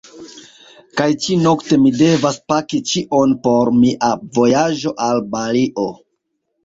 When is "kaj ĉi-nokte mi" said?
1.01-1.91